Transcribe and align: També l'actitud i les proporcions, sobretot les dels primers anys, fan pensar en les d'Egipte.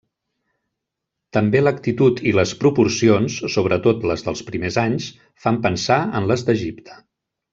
També 1.37 1.59
l'actitud 1.61 2.21
i 2.31 2.33
les 2.39 2.53
proporcions, 2.63 3.35
sobretot 3.57 4.09
les 4.13 4.25
dels 4.29 4.41
primers 4.49 4.81
anys, 4.85 5.11
fan 5.45 5.63
pensar 5.67 6.01
en 6.21 6.31
les 6.33 6.49
d'Egipte. 6.49 6.99